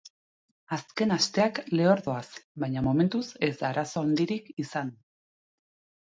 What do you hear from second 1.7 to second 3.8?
lehor doaz, baina momentuz ez da